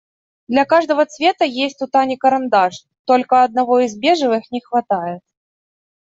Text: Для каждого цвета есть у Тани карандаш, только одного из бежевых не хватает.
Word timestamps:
Для 0.47 0.65
каждого 0.65 1.05
цвета 1.05 1.45
есть 1.45 1.79
у 1.83 1.87
Тани 1.87 2.17
карандаш, 2.17 2.87
только 3.05 3.43
одного 3.43 3.81
из 3.81 3.95
бежевых 3.95 4.49
не 4.49 4.59
хватает. 4.59 5.21